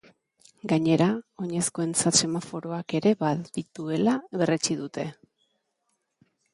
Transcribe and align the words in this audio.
Gainera, 0.71 1.09
oinezkoentzat 1.43 2.19
semaforoak 2.21 2.97
ere 3.03 3.13
badituela 3.23 4.19
berretsi 4.43 4.83
dute. 4.85 5.09